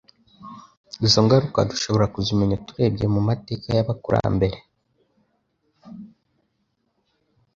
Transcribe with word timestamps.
Izo 1.05 1.19
ngaruka 1.25 1.59
dushobora 1.71 2.05
kuzimenya 2.13 2.57
turebye 2.67 3.05
mu 3.13 3.21
mateka 3.27 3.67
y'abakurambere. 3.75 4.57